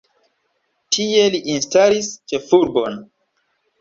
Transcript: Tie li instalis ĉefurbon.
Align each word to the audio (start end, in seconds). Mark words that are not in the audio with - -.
Tie 0.95 1.27
li 1.35 1.41
instalis 1.57 2.11
ĉefurbon. 2.33 2.99